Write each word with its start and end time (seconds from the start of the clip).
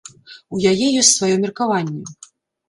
У 0.55 0.61
яе 0.71 0.87
ёсць 1.01 1.11
сваё 1.17 1.35
меркаванне. 1.45 2.03